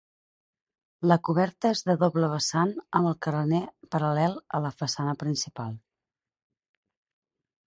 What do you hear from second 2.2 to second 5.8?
vessant amb el carener paral·lel a la façana principal.